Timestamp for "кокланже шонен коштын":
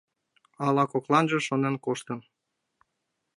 0.91-2.19